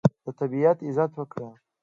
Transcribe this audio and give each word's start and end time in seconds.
د 0.25 0.27
طبیعت 0.39 0.77
عزت 0.87 1.11
وکړه. 1.15 1.49